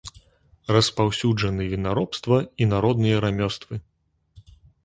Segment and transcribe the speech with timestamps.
[0.75, 3.75] Распаўсюджаны вінаробства і народныя рамёствы.